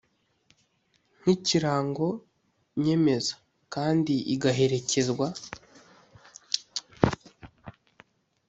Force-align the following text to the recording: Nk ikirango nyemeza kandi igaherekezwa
Nk 1.19 1.25
ikirango 1.35 2.07
nyemeza 2.83 3.33
kandi 3.73 4.13
igaherekezwa 4.33 5.27